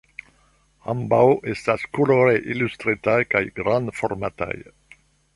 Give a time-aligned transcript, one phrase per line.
[0.93, 1.19] Ambaŭ
[1.51, 4.53] estas kolore ilustritaj kaj grandformataj.